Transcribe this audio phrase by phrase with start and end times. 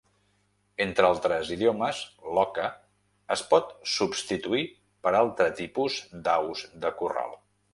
[0.83, 1.99] En altres idiomes,
[2.31, 2.65] l'"oca"
[3.37, 4.65] es pot substituir
[5.05, 7.39] per altres tipus d'aus de corral.